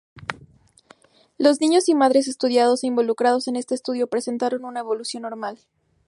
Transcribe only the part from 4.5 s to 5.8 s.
una evolución normal.